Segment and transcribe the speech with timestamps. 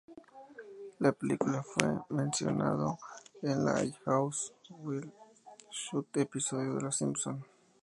[0.97, 2.97] La película fue mencionado
[3.43, 5.09] en la "Jaws Wired
[5.69, 7.45] Shut" episodio de Los Simpson.